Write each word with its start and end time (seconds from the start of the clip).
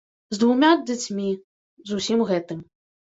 З 0.35 0.39
двума 0.43 0.71
дзяцьмі, 0.87 1.27
з 1.91 2.01
усім 2.01 2.19
гэтым. 2.33 2.59